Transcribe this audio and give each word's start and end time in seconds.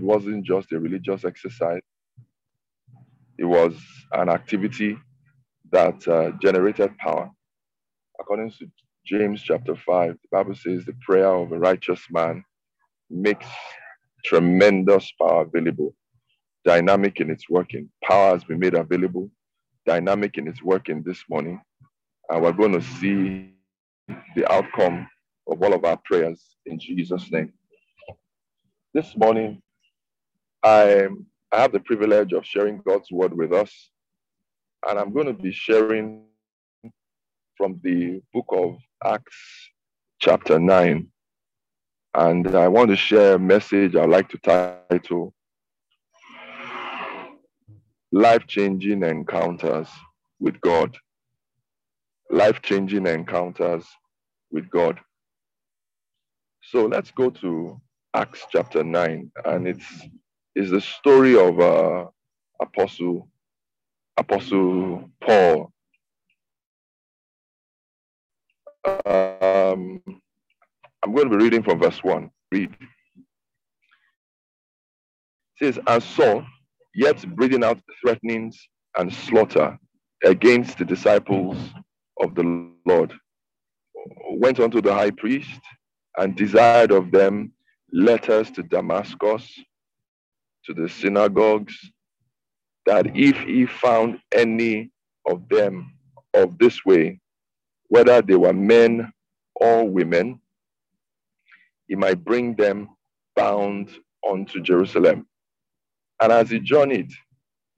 wasn't 0.00 0.44
just 0.44 0.72
a 0.72 0.78
religious 0.80 1.24
exercise, 1.24 1.82
it 3.38 3.44
was 3.44 3.74
an 4.12 4.28
activity 4.28 4.98
that 5.70 6.06
uh, 6.08 6.32
generated 6.42 6.96
power. 6.98 7.30
According 8.20 8.50
to 8.52 8.66
James 9.06 9.42
chapter 9.42 9.76
5, 9.76 10.12
the 10.12 10.28
Bible 10.30 10.54
says 10.54 10.84
the 10.84 10.94
prayer 11.00 11.28
of 11.28 11.52
a 11.52 11.58
righteous 11.58 12.00
man 12.10 12.44
makes 13.10 13.46
tremendous 14.24 15.10
power 15.20 15.42
available, 15.42 15.94
dynamic 16.64 17.20
in 17.20 17.30
its 17.30 17.48
working. 17.48 17.90
Power 18.04 18.32
has 18.32 18.44
been 18.44 18.58
made 18.58 18.74
available, 18.74 19.30
dynamic 19.86 20.38
in 20.38 20.48
its 20.48 20.62
working 20.62 21.02
this 21.04 21.22
morning. 21.30 21.60
And 22.28 22.42
we're 22.42 22.52
going 22.52 22.72
to 22.72 22.82
see 22.82 23.54
the 24.36 24.50
outcome 24.52 25.08
of 25.48 25.62
all 25.62 25.74
of 25.74 25.84
our 25.84 25.98
prayers 26.04 26.56
in 26.66 26.78
Jesus' 26.78 27.30
name. 27.30 27.52
This 28.94 29.16
morning, 29.16 29.62
I, 30.62 31.08
I 31.52 31.60
have 31.60 31.72
the 31.72 31.80
privilege 31.80 32.32
of 32.32 32.44
sharing 32.44 32.80
God's 32.86 33.10
word 33.10 33.32
with 33.34 33.52
us. 33.52 33.90
And 34.88 34.98
I'm 34.98 35.12
going 35.12 35.26
to 35.26 35.32
be 35.32 35.52
sharing 35.52 36.24
from 37.56 37.80
the 37.82 38.20
book 38.32 38.46
of 38.50 38.76
Acts, 39.04 39.70
chapter 40.20 40.58
9. 40.58 41.08
And 42.14 42.56
I 42.56 42.68
want 42.68 42.90
to 42.90 42.96
share 42.96 43.34
a 43.34 43.38
message 43.38 43.96
I'd 43.96 44.08
like 44.08 44.28
to 44.30 44.38
title 44.38 45.34
Life 48.12 48.46
Changing 48.46 49.02
Encounters 49.02 49.88
with 50.40 50.60
God. 50.60 50.96
Life 52.30 52.62
Changing 52.62 53.06
Encounters 53.06 53.84
with 54.50 54.70
God. 54.70 54.98
So 56.62 56.86
let's 56.86 57.10
go 57.10 57.30
to 57.30 57.80
Acts 58.14 58.46
chapter 58.50 58.82
9, 58.82 59.30
and 59.44 59.68
it's, 59.68 59.84
it's 60.58 60.72
the 60.72 60.80
story 60.80 61.38
of 61.38 61.60
uh, 61.60 62.06
Apostle, 62.60 63.28
Apostle 64.16 65.08
Paul. 65.20 65.72
Um, 68.84 70.02
I'm 71.00 71.14
going 71.14 71.30
to 71.30 71.36
be 71.38 71.44
reading 71.44 71.62
from 71.62 71.78
verse 71.78 72.02
1. 72.02 72.28
Read. 72.50 72.74
It 75.60 75.74
says, 75.74 75.78
And 75.86 76.02
Saul, 76.02 76.44
yet 76.92 77.24
breathing 77.36 77.62
out 77.62 77.78
threatenings 78.02 78.58
and 78.96 79.14
slaughter 79.14 79.78
against 80.24 80.78
the 80.78 80.84
disciples 80.84 81.56
of 82.20 82.34
the 82.34 82.72
Lord, 82.84 83.12
went 84.32 84.58
unto 84.58 84.80
the 84.80 84.92
high 84.92 85.12
priest 85.12 85.60
and 86.16 86.34
desired 86.34 86.90
of 86.90 87.12
them 87.12 87.52
letters 87.92 88.50
to 88.50 88.64
Damascus, 88.64 89.48
to 90.66 90.74
the 90.74 90.88
synagogues, 90.88 91.76
that 92.86 93.16
if 93.16 93.38
he 93.40 93.66
found 93.66 94.20
any 94.32 94.90
of 95.28 95.48
them 95.48 95.92
of 96.34 96.58
this 96.58 96.84
way, 96.84 97.20
whether 97.88 98.22
they 98.22 98.36
were 98.36 98.52
men 98.52 99.12
or 99.56 99.88
women, 99.88 100.40
he 101.88 101.96
might 101.96 102.24
bring 102.24 102.54
them 102.56 102.88
bound 103.36 103.90
unto 104.28 104.60
Jerusalem. 104.62 105.26
And 106.20 106.32
as 106.32 106.50
he 106.50 106.60
journeyed, 106.60 107.10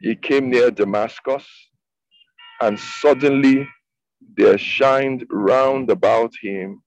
he 0.01 0.17
came 0.17 0.51
near 0.51 0.70
Damascus, 0.70 1.47
and 2.61 2.78
suddenly 2.78 3.69
there 4.36 4.58
shined 4.58 5.27
round 5.31 5.91
about 5.91 6.33
him 6.42 6.83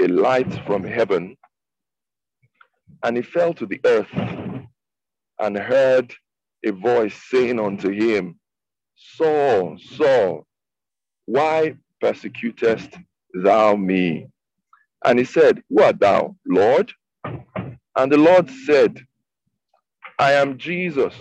a 0.00 0.08
light 0.08 0.52
from 0.66 0.84
heaven, 0.84 1.36
and 3.02 3.16
he 3.16 3.22
fell 3.22 3.54
to 3.54 3.66
the 3.66 3.80
earth 3.84 4.08
and 5.40 5.56
heard 5.56 6.14
a 6.64 6.72
voice 6.72 7.14
saying 7.30 7.58
unto 7.58 7.90
him, 7.90 8.38
Saul, 8.96 9.78
Saul, 9.96 10.46
why 11.26 11.74
persecutest 12.00 12.90
thou 13.34 13.76
me? 13.76 14.26
And 15.04 15.18
he 15.18 15.24
said, 15.24 15.62
Who 15.70 15.82
art 15.82 15.98
thou, 15.98 16.36
Lord? 16.46 16.92
And 17.96 18.12
the 18.12 18.18
Lord 18.18 18.50
said, 18.66 19.04
I 20.18 20.32
am 20.32 20.58
Jesus, 20.58 21.14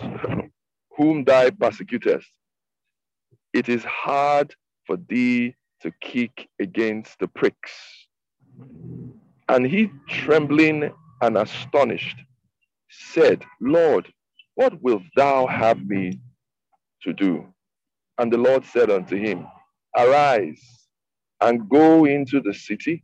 whom 0.97 1.23
thou 1.23 1.49
persecutest. 1.51 2.27
It 3.53 3.69
is 3.69 3.83
hard 3.83 4.53
for 4.85 4.97
thee 4.97 5.55
to 5.81 5.91
kick 6.01 6.49
against 6.59 7.17
the 7.19 7.27
pricks. 7.27 7.71
And 9.47 9.65
he, 9.65 9.89
trembling 10.07 10.91
and 11.21 11.37
astonished, 11.37 12.17
said, 12.89 13.43
Lord, 13.61 14.11
what 14.55 14.81
wilt 14.81 15.03
thou 15.15 15.47
have 15.47 15.85
me 15.85 16.19
to 17.03 17.13
do? 17.13 17.47
And 18.19 18.31
the 18.33 18.37
Lord 18.37 18.65
said 18.65 18.91
unto 18.91 19.17
him, 19.17 19.47
Arise 19.97 20.61
and 21.41 21.69
go 21.69 22.05
into 22.05 22.41
the 22.41 22.53
city, 22.53 23.03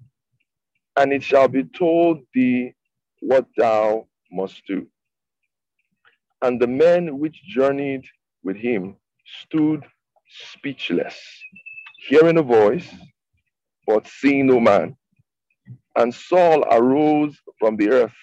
and 0.98 1.14
it 1.14 1.24
shall 1.24 1.48
be 1.48 1.64
told 1.66 2.22
thee 2.34 2.74
what 3.22 3.48
thou 3.58 4.08
must 4.32 4.66
do. 4.68 4.88
And 6.42 6.62
the 6.62 6.68
men 6.68 7.20
which 7.20 7.42
journeyed 7.44 8.06
with 8.44 8.58
him 8.58 8.98
stood 9.44 9.86
speechless, 10.30 11.20
hearing 12.08 12.38
a 12.38 12.44
voice, 12.44 12.90
but 13.88 14.08
seeing 14.08 14.48
no 14.48 14.60
man. 14.60 14.96
And 15.98 16.14
Saul 16.14 16.64
arose 16.72 17.38
from 17.60 17.78
the 17.78 17.90
earth, 17.92 18.14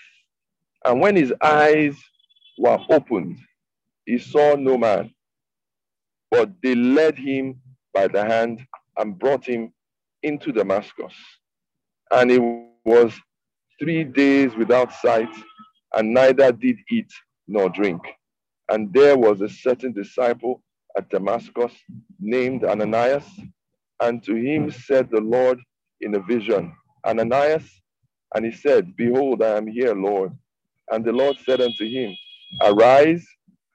and 0.85 1.01
when 1.01 1.17
his 1.17 1.33
eyes 1.41 1.97
were 2.59 2.79
opened, 2.91 3.39
he 4.07 4.19
saw 4.19 4.57
no 4.57 4.77
man. 4.77 5.13
But 6.31 6.51
they 6.63 6.75
led 6.75 7.19
him 7.19 7.61
by 7.95 8.09
the 8.09 8.25
hand 8.25 8.61
and 8.97 9.19
brought 9.19 9.45
him 9.47 9.73
into 10.23 10.53
Damascus. 10.53 11.15
And 12.11 12.31
he 12.31 12.39
was 12.85 13.13
three 13.79 14.05
days 14.05 14.55
without 14.55 14.93
sight, 14.93 15.29
and 15.95 16.15
neither 16.15 16.53
did 16.53 16.77
eat 16.91 17.11
nor 17.47 17.69
drink. 17.69 18.01
And 18.71 18.93
there 18.93 19.17
was 19.17 19.41
a 19.41 19.49
certain 19.49 19.93
disciple 19.93 20.63
at 20.97 21.11
Damascus 21.11 21.73
named 22.21 22.65
Ananias, 22.65 23.25
and 24.01 24.23
to 24.25 24.35
him 24.35 24.71
said 24.71 25.09
the 25.11 25.21
Lord 25.21 25.59
in 26.01 26.15
a 26.15 26.21
vision, 26.21 26.75
Ananias? 27.07 27.65
And 28.35 28.45
he 28.45 28.53
said, 28.53 28.97
Behold, 28.97 29.43
I 29.43 29.57
am 29.57 29.67
here, 29.67 29.95
Lord. 29.95 30.33
And 30.93 31.05
the 31.05 31.13
Lord 31.13 31.39
said 31.47 31.63
unto 31.63 31.89
him, 31.89 32.17
Arise 32.63 33.27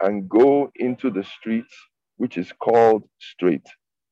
and 0.02 0.30
go 0.30 0.72
into 0.78 1.12
the 1.12 1.26
street 1.26 1.66
which 2.18 2.38
is 2.38 2.54
called 2.54 3.04
Straight, 3.20 3.68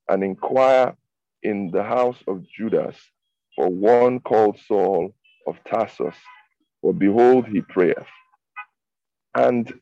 and 0.10 0.24
inquire 0.24 0.98
in 1.44 1.72
the 1.72 1.84
house 1.84 2.20
of 2.28 2.46
Judas 2.50 2.98
for 3.56 3.70
one 3.70 4.22
called 4.22 4.60
Saul 4.68 5.16
of 5.48 5.58
Tarsus. 5.70 6.16
For 6.82 6.94
behold, 6.94 7.48
he 7.48 7.62
prayeth. 7.62 8.08
And 9.36 9.74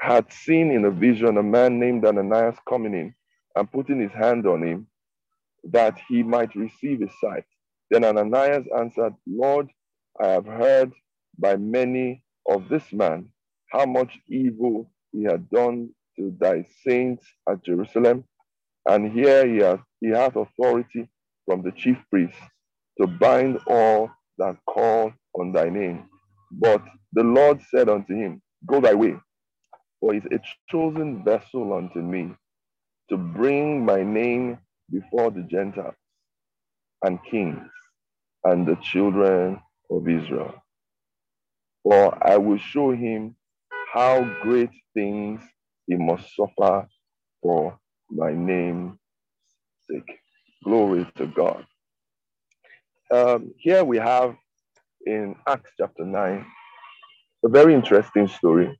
had 0.00 0.32
seen 0.32 0.72
in 0.72 0.86
a 0.86 0.92
vision 0.92 1.38
a 1.38 1.44
man 1.44 1.80
named 1.80 2.06
Ananias 2.06 2.56
coming 2.68 2.94
in 2.94 3.14
and 3.56 3.72
putting 3.72 4.00
his 4.00 4.12
hand 4.12 4.46
on 4.46 4.62
him 4.62 4.88
that 5.64 5.98
he 6.08 6.22
might 6.24 6.54
receive 6.56 7.00
his 7.00 7.12
sight. 7.22 7.44
Then 7.90 8.04
Ananias 8.04 8.66
answered, 8.78 9.14
Lord, 9.26 9.68
I 10.22 10.28
have 10.28 10.46
heard 10.46 10.92
by 11.38 11.56
many 11.56 12.22
of 12.48 12.68
this 12.68 12.92
man 12.92 13.28
how 13.72 13.86
much 13.86 14.18
evil 14.28 14.90
he 15.12 15.24
had 15.24 15.50
done 15.50 15.90
to 16.18 16.34
thy 16.40 16.64
saints 16.86 17.26
at 17.50 17.64
Jerusalem. 17.64 18.24
And 18.88 19.12
here 19.12 19.46
he 19.46 19.58
hath, 19.58 19.80
he 20.00 20.10
hath 20.10 20.36
authority 20.36 21.08
from 21.46 21.62
the 21.62 21.72
chief 21.72 21.98
priests 22.10 22.40
to 23.00 23.06
bind 23.06 23.58
all 23.68 24.10
that 24.38 24.56
call 24.68 25.12
on 25.38 25.52
thy 25.52 25.70
name. 25.70 26.08
But 26.52 26.82
the 27.12 27.24
Lord 27.24 27.60
said 27.70 27.88
unto 27.88 28.14
him, 28.14 28.42
Go 28.66 28.80
thy 28.80 28.94
way, 28.94 29.16
for 30.00 30.14
he 30.14 30.20
is 30.20 30.26
a 30.32 30.40
chosen 30.70 31.24
vessel 31.24 31.72
unto 31.74 32.00
me 32.00 32.34
to 33.10 33.18
bring 33.18 33.84
my 33.84 34.02
name 34.04 34.58
before 34.90 35.30
the 35.30 35.42
Gentiles 35.44 35.94
and 37.02 37.18
kings 37.30 37.70
and 38.44 38.66
the 38.66 38.76
children 38.82 39.60
of 39.90 40.08
Israel. 40.08 40.54
For 41.88 42.18
I 42.28 42.36
will 42.36 42.58
show 42.58 42.90
him 42.92 43.34
how 43.94 44.22
great 44.42 44.68
things 44.92 45.40
he 45.86 45.96
must 45.96 46.36
suffer 46.36 46.86
for 47.42 47.78
my 48.10 48.34
name's 48.34 48.98
sake. 49.90 50.18
Glory 50.64 51.06
to 51.16 51.26
God. 51.28 51.64
Um, 53.10 53.54
here 53.58 53.84
we 53.84 53.96
have 53.98 54.36
in 55.06 55.34
Acts 55.48 55.70
chapter 55.78 56.04
9 56.04 56.46
a 57.46 57.48
very 57.48 57.74
interesting 57.74 58.28
story. 58.28 58.78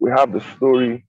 We 0.00 0.10
have 0.10 0.32
the 0.34 0.42
story 0.56 1.06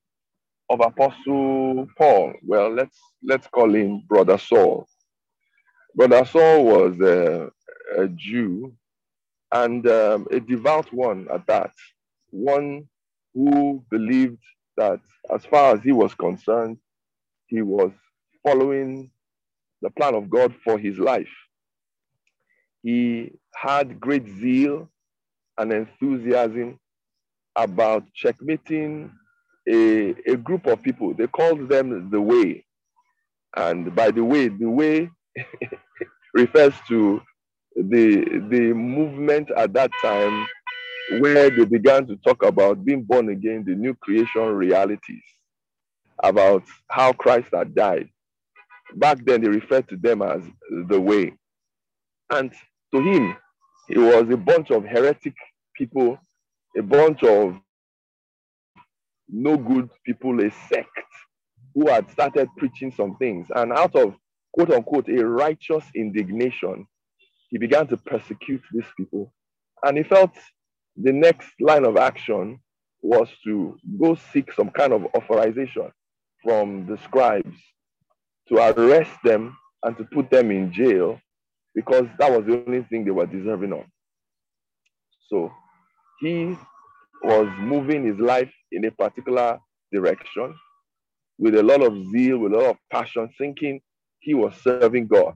of 0.69 0.79
Apostle 0.81 1.87
Paul. 1.97 2.33
Well, 2.43 2.73
let's 2.73 2.97
let's 3.23 3.47
call 3.47 3.75
him 3.75 4.03
Brother 4.07 4.37
Saul. 4.37 4.87
Brother 5.95 6.25
Saul 6.25 6.65
was 6.65 6.99
a, 7.01 7.49
a 8.01 8.07
Jew 8.09 8.73
and 9.53 9.87
um, 9.87 10.27
a 10.31 10.39
devout 10.39 10.91
one 10.93 11.27
at 11.33 11.47
that. 11.47 11.71
one 12.31 12.87
who 13.33 13.83
believed 13.91 14.41
that, 14.77 15.01
as 15.33 15.45
far 15.45 15.75
as 15.75 15.83
he 15.83 15.91
was 15.93 16.13
concerned, 16.15 16.77
he 17.47 17.61
was 17.61 17.91
following 18.45 19.11
the 19.81 19.91
plan 19.91 20.15
of 20.15 20.29
God 20.29 20.55
for 20.63 20.77
his 20.79 20.97
life. 20.99 21.29
He 22.83 23.33
had 23.55 23.99
great 23.99 24.27
zeal 24.27 24.89
and 25.57 25.73
enthusiasm 25.73 26.79
about 27.55 28.05
checkmating 28.13 29.11
a, 29.69 30.11
a 30.31 30.37
group 30.37 30.67
of 30.67 30.83
people. 30.83 31.13
They 31.13 31.27
called 31.27 31.69
them 31.69 32.09
the 32.11 32.21
Way. 32.21 32.65
And 33.57 33.95
by 33.95 34.11
the 34.11 34.23
way, 34.25 34.49
the 34.49 34.69
Way 34.69 35.09
refers 36.35 36.73
to 36.89 37.21
the, 37.75 38.25
the 38.49 38.73
movement 38.73 39.49
at 39.51 39.73
that 39.73 39.91
time 40.01 40.47
where 41.19 41.49
they 41.49 41.65
began 41.65 42.05
to 42.07 42.15
talk 42.17 42.43
about 42.43 42.85
being 42.85 43.03
born 43.03 43.29
again, 43.29 43.63
the 43.65 43.73
new 43.75 43.95
creation 43.95 44.43
realities, 44.43 45.23
about 46.23 46.63
how 46.89 47.13
Christ 47.13 47.49
had 47.53 47.73
died. 47.73 48.09
Back 48.95 49.23
then, 49.25 49.41
they 49.41 49.49
referred 49.49 49.87
to 49.89 49.97
them 49.97 50.21
as 50.21 50.41
the 50.87 50.99
way. 50.99 51.33
And 52.29 52.51
to 52.93 53.01
him, 53.01 53.35
it 53.89 53.97
was 53.97 54.29
a 54.31 54.37
bunch 54.37 54.71
of 54.71 54.85
heretic 54.85 55.33
people, 55.75 56.19
a 56.77 56.81
bunch 56.81 57.23
of 57.23 57.55
no 59.27 59.57
good 59.57 59.89
people, 60.05 60.39
a 60.43 60.51
sect 60.69 60.89
who 61.73 61.87
had 61.87 62.09
started 62.11 62.49
preaching 62.57 62.91
some 62.91 63.15
things. 63.17 63.47
And 63.55 63.71
out 63.73 63.95
of 63.95 64.15
quote 64.53 64.71
unquote 64.71 65.07
a 65.09 65.25
righteous 65.25 65.83
indignation, 65.95 66.85
he 67.49 67.57
began 67.57 67.87
to 67.87 67.97
persecute 67.97 68.61
these 68.71 68.85
people. 68.97 69.33
And 69.83 69.97
he 69.97 70.03
felt 70.03 70.31
the 70.95 71.11
next 71.11 71.49
line 71.59 71.85
of 71.85 71.97
action 71.97 72.59
was 73.01 73.29
to 73.45 73.77
go 73.99 74.15
seek 74.31 74.51
some 74.53 74.69
kind 74.69 74.93
of 74.93 75.05
authorization 75.15 75.91
from 76.43 76.85
the 76.85 76.97
scribes 77.03 77.55
to 78.47 78.55
arrest 78.55 79.11
them 79.23 79.55
and 79.83 79.97
to 79.97 80.03
put 80.05 80.29
them 80.29 80.51
in 80.51 80.71
jail 80.71 81.19
because 81.75 82.05
that 82.17 82.31
was 82.31 82.45
the 82.45 82.63
only 82.65 82.83
thing 82.83 83.05
they 83.05 83.11
were 83.11 83.25
deserving 83.25 83.73
of. 83.73 83.83
So 85.29 85.51
he 86.19 86.57
was 87.23 87.47
moving 87.59 88.05
his 88.05 88.17
life 88.19 88.51
in 88.71 88.85
a 88.85 88.91
particular 88.91 89.59
direction 89.91 90.53
with 91.37 91.55
a 91.55 91.63
lot 91.63 91.81
of 91.81 91.93
zeal, 92.11 92.39
with 92.39 92.53
a 92.53 92.57
lot 92.57 92.69
of 92.71 92.77
passion, 92.91 93.29
thinking 93.37 93.79
he 94.19 94.33
was 94.33 94.53
serving 94.61 95.07
God. 95.07 95.35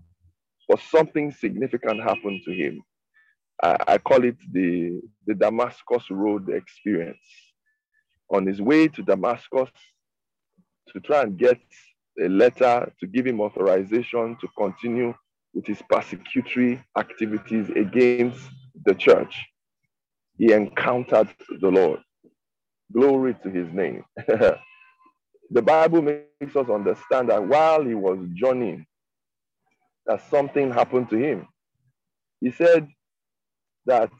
But 0.68 0.80
something 0.80 1.31
significant 1.31 2.01
happened 2.01 2.42
to 2.45 2.51
him. 2.51 2.81
I, 3.62 3.77
I 3.88 3.98
call 3.98 4.24
it 4.24 4.38
the, 4.51 5.01
the 5.25 5.33
Damascus 5.33 6.10
Road 6.10 6.50
experience. 6.50 7.18
On 8.30 8.45
his 8.45 8.62
way 8.62 8.88
to 8.88 9.04
Damascus 9.04 9.69
to 10.89 11.00
try 11.00 11.24
and 11.24 11.38
get 11.38 11.60
a 12.21 12.27
letter 12.27 12.92
to 13.00 13.07
give 13.07 13.27
him 13.27 13.42
authorization 13.42 14.38
to 14.39 14.48
continue 14.57 15.13
with 15.54 15.65
his 15.65 15.81
persecutory 15.92 16.83
activities 16.98 17.69
against 17.75 18.50
the 18.86 18.94
church, 18.95 19.36
he 20.38 20.51
encountered 20.51 21.30
the 21.62 21.69
Lord. 21.69 22.00
Glory 22.92 23.36
to 23.44 23.50
his 23.50 23.71
name. 23.74 24.04
the 24.18 25.62
Bible 25.62 26.01
makes 26.01 26.56
us 26.56 26.69
understand 26.69 27.30
that 27.30 27.48
while 27.48 27.83
he 27.83 27.94
was 27.94 28.19
journeying, 28.33 28.86
that 30.05 30.21
something 30.29 30.71
happened 30.71 31.09
to 31.09 31.17
him. 31.17 31.47
He 32.41 32.51
said 32.51 32.88
that, 33.85 34.11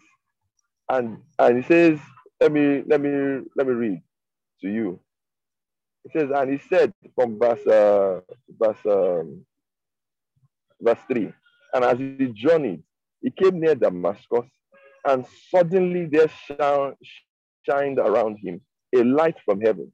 and 0.89 1.18
and 1.39 1.57
he 1.57 1.63
says, 1.63 2.00
let 2.39 2.51
me 2.51 2.83
let 2.88 3.01
me 3.01 3.41
let 3.56 3.68
me 3.68 3.74
read 3.74 4.01
to 4.62 4.69
you. 4.69 5.00
He 6.03 6.19
says, 6.19 6.30
and 6.33 6.51
he 6.51 6.59
said 6.69 6.94
from 7.15 7.39
verse 7.39 7.65
uh, 7.65 8.21
verse 8.59 8.85
um, 8.85 9.45
verse 10.81 11.00
three, 11.07 11.33
and 11.74 11.83
as 11.83 11.97
he 11.97 12.31
journeyed, 12.33 12.83
he 13.21 13.31
came 13.31 13.59
near 13.59 13.75
Damascus, 13.75 14.45
and 15.06 15.25
suddenly 15.50 16.06
there 16.06 16.29
shined 17.65 18.00
around 18.00 18.38
him 18.38 18.62
a 18.95 19.03
light 19.03 19.36
from 19.45 19.62
heaven, 19.62 19.91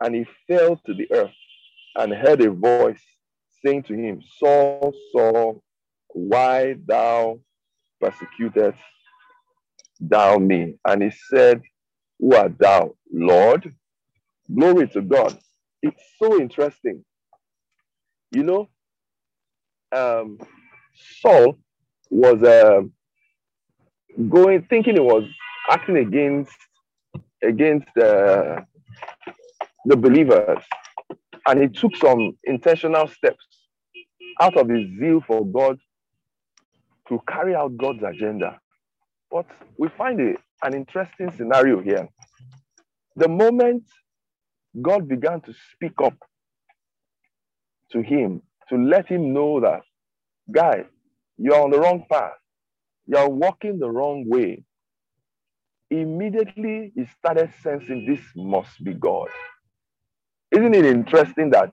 and 0.00 0.14
he 0.14 0.26
fell 0.46 0.76
to 0.86 0.94
the 0.94 1.10
earth 1.12 1.30
and 1.96 2.12
heard 2.12 2.40
a 2.42 2.50
voice 2.50 3.02
saying 3.66 3.82
to 3.84 3.94
him, 3.94 4.22
Saul, 4.38 4.94
Saul, 5.12 5.62
why 6.08 6.76
thou 6.86 7.40
persecutest 8.00 8.78
thou 10.00 10.38
me? 10.38 10.74
And 10.86 11.02
he 11.02 11.10
said, 11.30 11.62
Who 12.20 12.34
art 12.34 12.58
thou, 12.58 12.94
Lord? 13.12 13.74
Glory 14.54 14.88
to 14.88 15.02
God. 15.02 15.36
It's 15.82 16.02
so 16.18 16.40
interesting. 16.40 17.04
You 18.32 18.42
know, 18.44 18.68
um, 19.92 20.38
Saul 21.20 21.58
was 22.10 22.42
uh, 22.42 22.82
going, 24.28 24.62
thinking 24.70 24.94
he 24.94 25.00
was 25.00 25.24
acting 25.70 25.96
against 25.96 26.52
against 27.42 27.88
uh, 27.98 28.60
the 29.84 29.96
believers, 29.96 30.62
and 31.46 31.60
he 31.60 31.68
took 31.68 31.96
some 31.96 32.36
intentional 32.44 33.08
steps 33.08 33.55
out 34.40 34.56
of 34.58 34.68
his 34.68 34.86
zeal 34.98 35.22
for 35.26 35.46
God 35.46 35.78
to 37.08 37.20
carry 37.28 37.54
out 37.54 37.76
God's 37.76 38.02
agenda. 38.04 38.60
But 39.30 39.46
we 39.78 39.88
find 39.98 40.20
a, 40.20 40.34
an 40.66 40.74
interesting 40.74 41.32
scenario 41.36 41.82
here. 41.82 42.08
The 43.16 43.28
moment 43.28 43.84
God 44.82 45.08
began 45.08 45.40
to 45.42 45.54
speak 45.74 45.94
up 46.04 46.14
to 47.92 48.02
him 48.02 48.42
to 48.70 48.76
let 48.76 49.08
him 49.08 49.34
know 49.34 49.60
that, 49.60 49.82
guy, 50.52 50.84
you're 51.38 51.62
on 51.62 51.70
the 51.70 51.80
wrong 51.80 52.04
path, 52.10 52.32
you're 53.06 53.28
walking 53.28 53.78
the 53.78 53.90
wrong 53.90 54.24
way. 54.28 54.64
Immediately 55.90 56.92
he 56.96 57.06
started 57.18 57.52
sensing 57.62 58.06
this 58.06 58.20
must 58.36 58.82
be 58.84 58.94
God. 58.94 59.28
Isn't 60.52 60.74
it 60.74 60.86
interesting 60.86 61.50
that 61.50 61.72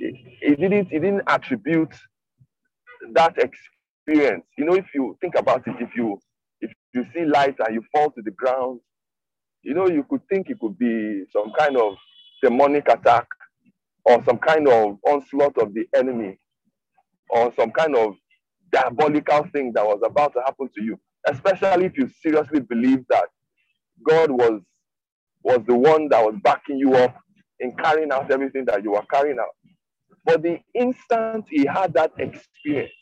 he 0.00 0.56
didn't 0.56 0.88
he 0.88 0.98
didn't 0.98 1.22
attribute 1.28 1.94
that 3.12 3.36
experience. 3.38 4.46
You 4.58 4.66
know, 4.66 4.74
if 4.74 4.86
you 4.94 5.16
think 5.20 5.34
about 5.36 5.66
it, 5.68 5.76
if 5.80 5.96
you 5.96 6.20
if 6.60 6.72
you 6.94 7.06
see 7.14 7.24
light 7.26 7.56
and 7.60 7.74
you 7.74 7.82
fall 7.92 8.10
to 8.12 8.22
the 8.22 8.32
ground, 8.32 8.80
you 9.62 9.74
know, 9.74 9.88
you 9.88 10.04
could 10.08 10.22
think 10.30 10.50
it 10.50 10.60
could 10.60 10.78
be 10.78 11.24
some 11.32 11.52
kind 11.58 11.76
of 11.76 11.94
demonic 12.42 12.88
attack 12.88 13.26
or 14.04 14.22
some 14.24 14.38
kind 14.38 14.68
of 14.68 14.98
onslaught 15.06 15.58
of 15.58 15.74
the 15.74 15.86
enemy 15.94 16.38
or 17.30 17.52
some 17.58 17.70
kind 17.72 17.96
of 17.96 18.14
diabolical 18.72 19.44
thing 19.52 19.72
that 19.74 19.86
was 19.86 20.00
about 20.04 20.32
to 20.34 20.40
happen 20.44 20.68
to 20.74 20.82
you, 20.84 20.98
especially 21.26 21.86
if 21.86 21.98
you 21.98 22.10
seriously 22.22 22.60
believe 22.60 23.04
that 23.10 23.26
God 24.08 24.30
was 24.30 24.62
was 25.44 25.60
the 25.66 25.74
one 25.76 26.08
that 26.10 26.24
was 26.24 26.36
backing 26.42 26.78
you 26.78 26.94
up 26.94 27.16
in 27.60 27.72
carrying 27.76 28.12
out 28.12 28.30
everything 28.30 28.64
that 28.66 28.82
you 28.84 28.92
were 28.92 29.04
carrying 29.12 29.38
out. 29.38 29.54
But 30.24 30.42
the 30.42 30.60
instant 30.74 31.46
he 31.50 31.66
had 31.66 31.94
that 31.94 32.12
experience, 32.18 32.92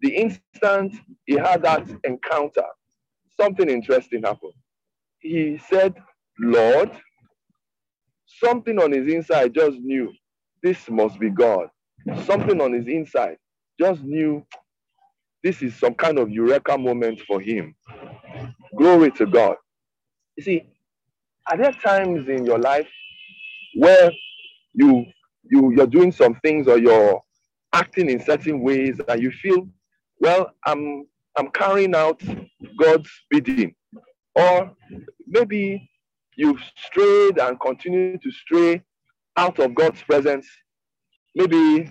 the 0.00 0.14
instant 0.14 0.94
he 1.26 1.34
had 1.34 1.62
that 1.62 1.88
encounter, 2.04 2.64
something 3.40 3.68
interesting 3.68 4.22
happened. 4.22 4.52
He 5.20 5.60
said, 5.68 5.94
Lord, 6.38 6.90
something 8.26 8.78
on 8.80 8.92
his 8.92 9.12
inside 9.12 9.54
just 9.54 9.78
knew 9.78 10.12
this 10.62 10.88
must 10.88 11.18
be 11.18 11.30
God. 11.30 11.68
Something 12.24 12.60
on 12.60 12.72
his 12.72 12.86
inside 12.86 13.36
just 13.80 14.02
knew 14.02 14.44
this 15.42 15.62
is 15.62 15.74
some 15.78 15.94
kind 15.94 16.18
of 16.18 16.30
eureka 16.30 16.78
moment 16.78 17.20
for 17.26 17.40
him. 17.40 17.74
Glory 18.76 19.10
to 19.12 19.26
God. 19.26 19.56
You 20.36 20.44
see, 20.44 20.62
are 21.50 21.56
there 21.56 21.72
times 21.72 22.28
in 22.28 22.44
your 22.46 22.58
life 22.58 22.88
where 23.74 24.10
you 24.74 25.06
you 25.50 25.72
you're 25.76 25.86
doing 25.86 26.12
some 26.12 26.34
things 26.36 26.68
or 26.68 26.78
you're 26.78 27.20
acting 27.72 28.10
in 28.10 28.20
certain 28.20 28.60
ways 28.60 29.00
and 29.08 29.22
you 29.22 29.30
feel, 29.30 29.68
well, 30.20 30.52
I'm 30.66 31.06
I'm 31.36 31.50
carrying 31.50 31.94
out 31.94 32.22
God's 32.78 33.10
bidding. 33.30 33.74
Or 34.34 34.72
maybe 35.26 35.90
you've 36.36 36.60
strayed 36.76 37.38
and 37.38 37.60
continue 37.60 38.18
to 38.18 38.30
stray 38.30 38.82
out 39.36 39.58
of 39.58 39.74
God's 39.74 40.02
presence. 40.02 40.46
Maybe, 41.34 41.90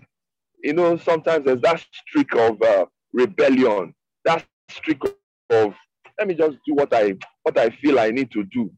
you 0.63 0.73
know, 0.73 0.97
sometimes 0.97 1.45
there's 1.45 1.61
that 1.61 1.83
streak 1.91 2.33
of 2.35 2.61
uh, 2.61 2.85
rebellion, 3.13 3.93
that 4.25 4.45
streak 4.69 5.01
of, 5.49 5.73
let 6.19 6.27
me 6.27 6.35
just 6.35 6.57
do 6.65 6.75
what 6.75 6.93
I 6.93 7.15
what 7.43 7.57
I 7.57 7.69
feel 7.69 7.99
I 7.99 8.11
need 8.11 8.31
to 8.31 8.43
do, 8.43 8.71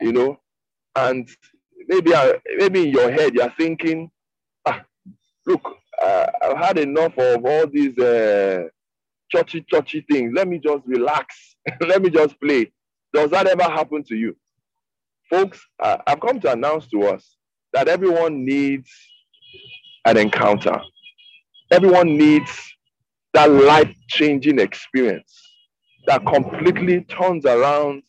you 0.00 0.12
know, 0.12 0.38
and 0.94 1.28
maybe 1.86 2.12
maybe 2.58 2.84
in 2.84 2.90
your 2.90 3.10
head 3.10 3.34
you're 3.34 3.52
thinking, 3.58 4.10
ah, 4.66 4.82
look, 5.46 5.76
uh, 6.02 6.26
I've 6.42 6.56
had 6.58 6.78
enough 6.78 7.16
of 7.18 7.44
all 7.44 7.66
these 7.66 7.96
uh, 7.98 8.64
churchy 9.30 9.64
churchy 9.68 10.04
things. 10.10 10.32
Let 10.34 10.48
me 10.48 10.58
just 10.58 10.84
relax. 10.86 11.56
Let 11.80 12.02
me 12.02 12.10
just 12.10 12.40
play. 12.40 12.72
Does 13.12 13.30
that 13.30 13.46
ever 13.46 13.64
happen 13.64 14.04
to 14.04 14.16
you? 14.16 14.36
Folks, 15.30 15.60
uh, 15.80 15.98
I've 16.06 16.20
come 16.20 16.40
to 16.40 16.52
announce 16.52 16.88
to 16.88 17.04
us 17.04 17.36
that 17.72 17.88
everyone 17.88 18.44
needs 18.44 18.90
an 20.04 20.16
encounter. 20.16 20.80
Everyone 21.70 22.16
needs 22.16 22.50
that 23.34 23.50
life 23.50 23.94
changing 24.08 24.58
experience 24.58 25.48
that 26.06 26.24
completely 26.24 27.02
turns 27.02 27.44
around 27.44 28.02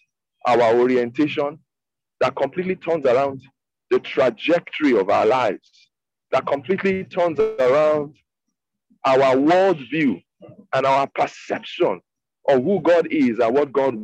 our 0.47 0.73
orientation, 0.75 1.59
that 2.21 2.35
completely 2.35 2.75
turns 2.77 3.05
around 3.05 3.41
the 3.89 3.99
trajectory 3.99 4.97
of 4.97 5.09
our 5.09 5.25
lives, 5.25 5.89
that 6.31 6.45
completely 6.45 7.03
turns 7.05 7.39
around 7.39 8.15
our 9.05 9.35
worldview 9.35 10.21
and 10.73 10.85
our 10.85 11.07
perception 11.07 12.01
of 12.47 12.63
who 12.63 12.81
God 12.81 13.07
is 13.11 13.39
and 13.39 13.53
what 13.53 13.71
God 13.71 13.95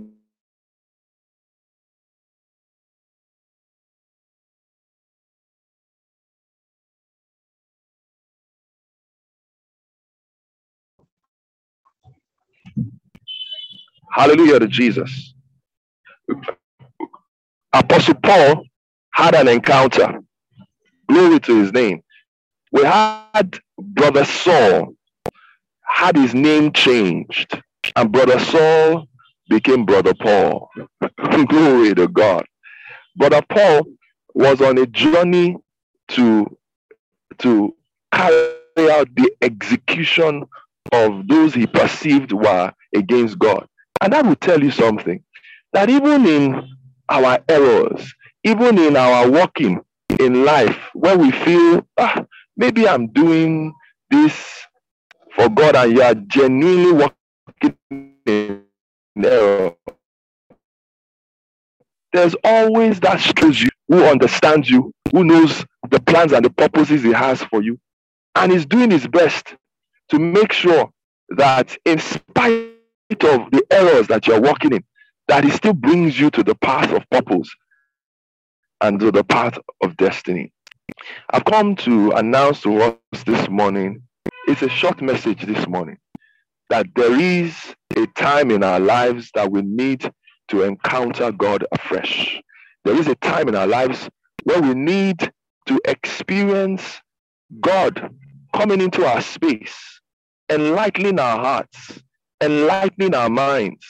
Hallelujah 14.15 14.59
to 14.59 14.67
Jesus. 14.67 15.33
Apostle 17.73 18.15
Paul 18.23 18.63
had 19.15 19.33
an 19.33 19.47
encounter. 19.47 20.19
Glory 21.07 21.39
to 21.39 21.61
his 21.61 21.71
name. 21.71 22.03
We 22.73 22.83
had 22.83 23.57
Brother 23.79 24.25
Saul 24.25 24.93
had 25.87 26.17
his 26.17 26.33
name 26.35 26.73
changed, 26.73 27.61
and 27.95 28.11
Brother 28.11 28.37
Saul 28.39 29.07
became 29.47 29.85
Brother 29.85 30.13
Paul. 30.13 30.69
Glory 31.47 31.95
to 31.95 32.09
God. 32.09 32.45
Brother 33.15 33.41
Paul 33.47 33.83
was 34.33 34.59
on 34.59 34.77
a 34.79 34.85
journey 34.85 35.55
to, 36.09 36.57
to 37.37 37.73
carry 38.11 38.91
out 38.91 39.07
the 39.15 39.31
execution 39.41 40.43
of 40.91 41.25
those 41.29 41.53
he 41.53 41.67
perceived 41.67 42.33
were 42.33 42.73
against 42.93 43.39
God. 43.39 43.65
And 44.01 44.11
that 44.11 44.25
will 44.25 44.35
tell 44.35 44.61
you 44.61 44.71
something 44.71 45.23
that 45.71 45.89
even 45.89 46.25
in 46.25 46.69
our 47.07 47.39
errors, 47.47 48.13
even 48.45 48.77
in 48.77 48.95
our 48.95 49.29
walking 49.29 49.81
in 50.19 50.45
life, 50.45 50.77
when 50.93 51.19
we 51.19 51.31
feel, 51.31 51.85
ah, 51.97 52.23
maybe 52.55 52.87
I'm 52.87 53.07
doing 53.07 53.73
this 54.11 54.33
for 55.35 55.49
God 55.49 55.75
and 55.75 55.91
you 55.93 56.01
are 56.03 56.13
genuinely 56.13 56.91
walking 56.93 57.77
in 58.27 58.61
there's 62.13 62.35
always 62.45 62.99
that 63.01 63.19
stranger 63.19 63.69
who 63.89 64.05
understands 64.05 64.69
you, 64.69 64.93
who 65.11 65.23
knows 65.25 65.65
the 65.89 65.99
plans 65.99 66.31
and 66.31 66.45
the 66.45 66.49
purposes 66.49 67.03
he 67.03 67.11
has 67.11 67.41
for 67.43 67.61
you, 67.61 67.77
and 68.35 68.53
is 68.53 68.65
doing 68.65 68.91
his 68.91 69.07
best 69.07 69.55
to 70.09 70.19
make 70.19 70.53
sure 70.53 70.89
that 71.29 71.75
in 71.83 71.99
spite 71.99 72.71
of 73.11 73.51
the 73.51 73.65
errors 73.71 74.07
that 74.07 74.27
you're 74.27 74.39
walking 74.39 74.73
in, 74.73 74.83
that 75.27 75.43
He 75.43 75.49
still 75.49 75.73
brings 75.73 76.19
you 76.19 76.29
to 76.31 76.43
the 76.43 76.55
path 76.55 76.91
of 76.91 77.03
purpose 77.09 77.49
and 78.81 78.99
to 78.99 79.11
the 79.11 79.23
path 79.23 79.57
of 79.81 79.97
destiny. 79.97 80.51
I've 81.31 81.45
come 81.45 81.75
to 81.77 82.11
announce 82.11 82.61
to 82.61 82.81
us 82.81 83.23
this 83.25 83.49
morning, 83.49 84.01
it's 84.47 84.61
a 84.61 84.69
short 84.69 85.01
message 85.01 85.45
this 85.45 85.67
morning, 85.67 85.97
that 86.69 86.87
there 86.95 87.19
is 87.19 87.75
a 87.95 88.05
time 88.07 88.51
in 88.51 88.63
our 88.63 88.79
lives 88.79 89.31
that 89.35 89.51
we 89.51 89.61
need 89.61 90.09
to 90.49 90.63
encounter 90.63 91.31
God 91.31 91.65
afresh. 91.71 92.39
There 92.83 92.95
is 92.95 93.07
a 93.07 93.15
time 93.15 93.47
in 93.47 93.55
our 93.55 93.67
lives 93.67 94.09
where 94.43 94.61
we 94.61 94.73
need 94.73 95.31
to 95.65 95.81
experience 95.85 97.01
God 97.61 98.09
coming 98.53 98.81
into 98.81 99.05
our 99.05 99.21
space, 99.21 100.01
enlightening 100.49 101.19
our 101.19 101.39
hearts, 101.39 101.99
enlightening 102.41 103.15
our 103.15 103.29
minds 103.29 103.85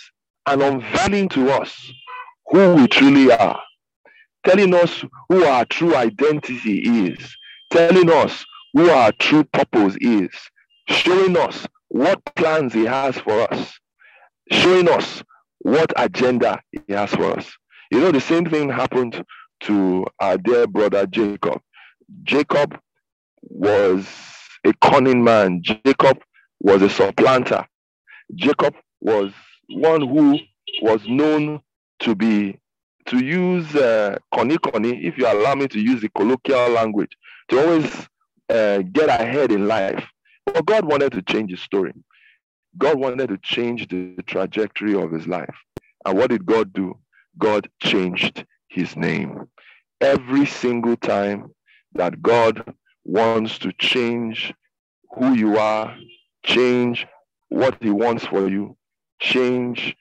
and 0.48 0.62
unveiling 0.62 1.30
to 1.30 1.51
us 1.51 1.92
who 2.48 2.75
we 2.75 2.88
truly 2.88 3.32
are, 3.32 3.60
telling 4.45 4.73
us 4.73 5.03
who 5.29 5.43
our 5.43 5.65
true 5.65 5.95
identity 5.95 6.79
is, 7.07 7.35
telling 7.71 8.09
us 8.11 8.45
who 8.73 8.89
our 8.89 9.11
true 9.13 9.43
purpose 9.45 9.97
is, 9.99 10.29
showing 10.87 11.35
us 11.37 11.67
what 11.89 12.23
plans 12.35 12.73
he 12.73 12.85
has 12.85 13.17
for 13.17 13.51
us, 13.51 13.79
showing 14.51 14.87
us 14.89 15.23
what 15.59 15.91
agenda 15.97 16.61
he 16.71 16.93
has 16.93 17.09
for 17.09 17.37
us. 17.37 17.51
You 17.91 17.99
know, 18.01 18.11
the 18.11 18.21
same 18.21 18.45
thing 18.45 18.69
happened 18.69 19.23
to 19.61 20.05
our 20.19 20.37
dear 20.37 20.67
brother 20.67 21.07
Jacob. 21.07 21.61
Jacob 22.23 22.77
was 23.41 24.07
a 24.63 24.73
cunning 24.81 25.23
man. 25.23 25.61
Jacob 25.63 26.19
was 26.59 26.81
a 26.81 26.89
supplanter. 26.89 27.65
Jacob 28.35 28.75
was 29.01 29.31
one 29.69 30.01
who 30.01 30.37
was 30.81 31.01
known 31.07 31.61
to 31.99 32.15
be 32.15 32.59
to 33.07 33.24
use 33.24 33.75
uh, 33.75 34.17
koni 34.33 34.57
koni, 34.57 35.05
if 35.05 35.17
you 35.17 35.27
allow 35.27 35.55
me 35.55 35.67
to 35.67 35.79
use 35.79 36.01
the 36.01 36.09
colloquial 36.09 36.69
language, 36.69 37.15
to 37.50 37.59
always 37.59 38.07
uh, 38.50 38.79
get 38.91 39.09
ahead 39.09 39.51
in 39.51 39.67
life. 39.67 40.05
But 40.45 40.65
God 40.65 40.85
wanted 40.85 41.12
to 41.13 41.21
change 41.21 41.51
his 41.51 41.62
story. 41.62 41.93
God 42.77 42.97
wanted 43.00 43.29
to 43.29 43.38
change 43.38 43.88
the 43.88 44.15
trajectory 44.27 44.95
of 44.95 45.12
his 45.12 45.27
life. 45.27 45.55
And 46.05 46.17
what 46.17 46.29
did 46.29 46.45
God 46.45 46.74
do? 46.74 46.97
God 47.38 47.69
changed 47.81 48.45
his 48.67 48.95
name. 48.95 49.47
Every 50.01 50.45
single 50.45 50.97
time 50.97 51.51
that 51.93 52.21
God 52.21 52.75
wants 53.05 53.57
to 53.59 53.71
change 53.74 54.53
who 55.17 55.33
you 55.33 55.57
are, 55.57 55.95
change 56.43 57.07
what 57.50 57.77
he 57.81 57.89
wants 57.89 58.25
for 58.25 58.50
you, 58.50 58.75
change 59.19 59.95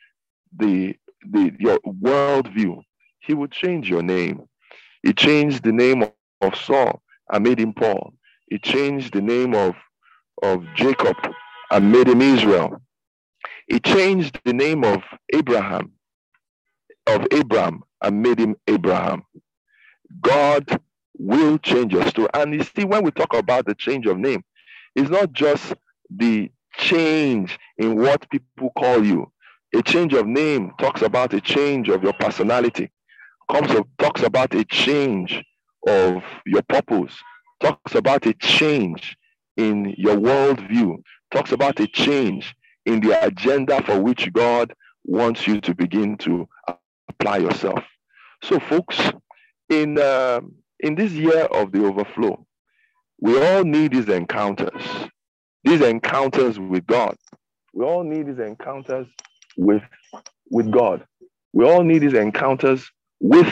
the, 0.57 0.97
the 1.31 1.53
your 1.59 1.79
worldview. 1.81 2.83
He 3.27 3.35
would 3.35 3.53
change 3.53 3.89
your 3.89 4.03
name. 4.03 4.43
He 5.03 5.13
changed 5.13 5.65
the 5.65 5.73
name 5.73 6.03
of, 6.03 6.11
Saul 6.57 7.03
and 7.33 7.45
made 7.45 7.59
him 7.59 7.73
Paul. 7.73 8.15
He 8.49 8.59
changed 8.59 9.15
the 9.15 9.23
name 9.23 9.55
of, 9.55 9.75
of 10.43 10.65
Jacob 10.75 11.17
and 11.71 11.91
made 11.91 12.09
him 12.09 12.21
Israel. 12.21 12.83
He 13.67 13.81
changed 13.81 14.39
the 14.45 14.53
name 14.53 14.85
of 14.85 15.03
Abram, 15.35 15.93
of 17.07 17.27
Abram, 17.33 17.83
and 18.03 18.23
made 18.23 18.39
him 18.39 18.57
Abraham. 18.67 19.23
God 20.21 20.81
will 21.19 21.59
change 21.59 21.93
your 21.93 22.07
story. 22.09 22.29
And 22.35 22.55
you 22.55 22.63
see, 22.63 22.85
when 22.85 23.05
we 23.05 23.11
talk 23.11 23.35
about 23.35 23.67
the 23.67 23.75
change 23.75 24.07
of 24.07 24.19
name, 24.19 24.45
it's 24.95 25.11
not 25.11 25.33
just 25.33 25.75
the 26.11 26.51
change 26.77 27.59
in 27.79 27.97
what 27.97 28.29
people 28.31 28.71
call 28.77 29.05
you. 29.05 29.31
A 29.75 29.83
change 29.83 30.13
of 30.13 30.27
name 30.27 30.73
talks 30.79 31.03
about 31.03 31.35
a 31.35 31.41
change 31.41 31.89
of 31.89 32.03
your 32.03 32.13
personality, 32.13 32.91
comes 33.51 33.71
talks 33.99 34.23
about 34.23 34.55
a 34.55 34.65
change 34.65 35.43
of 35.87 36.23
your 36.47 36.63
purpose, 36.63 37.15
talks 37.61 37.95
about 37.95 38.27
a 38.27 38.35
change 38.35 39.17
in 39.57 39.95
your 39.97 40.17
worldview, 40.17 40.97
talks 41.31 41.53
about 41.53 41.81
a 41.81 41.87
change 41.87 42.55
in 42.87 43.01
the 43.01 43.25
agenda 43.25 43.83
for 43.85 44.01
which 44.01 44.33
God 44.33 44.73
wants 45.05 45.47
you 45.47 45.61
to 45.61 45.75
begin 45.75 46.17
to 46.19 46.49
apply 47.09 47.39
yourself. 47.39 47.83
So, 48.43 48.59
folks, 48.59 48.99
in 49.69 49.99
uh, 49.99 50.41
in 50.81 50.95
this 50.95 51.13
year 51.13 51.45
of 51.45 51.73
the 51.73 51.85
overflow, 51.85 52.47
we 53.21 53.41
all 53.41 53.65
need 53.65 53.93
these 53.93 54.09
encounters 54.09 55.09
these 55.65 55.81
encounters 55.81 56.59
with 56.59 56.87
God. 56.87 57.17
We 57.73 57.85
all 57.85 58.05
need 58.05 58.27
these 58.27 58.39
encounters 58.39 59.07
with, 59.57 59.83
with 60.51 60.71
God. 60.71 61.05
We 61.53 61.65
all 61.65 61.83
need 61.83 62.01
these 62.01 62.15
encounters 62.15 62.89
with 63.25 63.49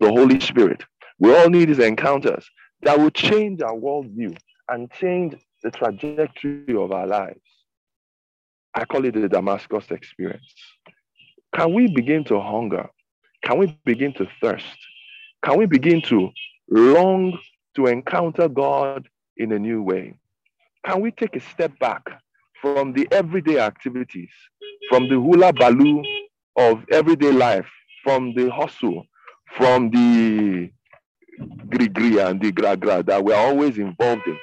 the 0.00 0.08
Holy 0.08 0.40
Spirit. 0.40 0.84
We 1.20 1.34
all 1.36 1.48
need 1.48 1.68
these 1.68 1.78
encounters 1.78 2.44
that 2.82 2.98
will 2.98 3.10
change 3.10 3.62
our 3.62 3.74
worldview 3.74 4.36
and 4.68 4.90
change 4.90 5.36
the 5.62 5.70
trajectory 5.70 6.74
of 6.74 6.90
our 6.90 7.06
lives. 7.06 7.40
I 8.74 8.84
call 8.84 9.04
it 9.04 9.14
the 9.14 9.28
Damascus 9.28 9.90
experience. 9.90 10.52
Can 11.54 11.72
we 11.72 11.86
begin 11.86 12.24
to 12.24 12.40
hunger? 12.40 12.88
Can 13.44 13.58
we 13.58 13.78
begin 13.84 14.12
to 14.14 14.26
thirst? 14.40 14.78
Can 15.44 15.56
we 15.58 15.66
begin 15.66 16.02
to 16.02 16.30
long 16.68 17.38
to 17.76 17.86
encounter 17.86 18.48
God 18.48 19.08
in 19.36 19.52
a 19.52 19.58
new 19.58 19.82
way? 19.82 20.16
can 20.84 21.00
we 21.00 21.10
take 21.12 21.36
a 21.36 21.40
step 21.40 21.78
back 21.78 22.02
from 22.60 22.92
the 22.92 23.06
everyday 23.12 23.58
activities, 23.58 24.30
from 24.88 25.08
the 25.08 25.14
hula 25.14 25.52
baloo 25.52 26.02
of 26.56 26.84
everyday 26.90 27.32
life, 27.32 27.70
from 28.02 28.34
the 28.34 28.50
hustle, 28.50 29.04
from 29.56 29.90
the 29.90 30.70
gri 31.70 32.18
and 32.20 32.40
the 32.40 32.52
gra 32.52 32.76
gra 32.76 33.02
that 33.04 33.24
we're 33.24 33.36
always 33.36 33.78
involved 33.78 34.26
in, 34.26 34.38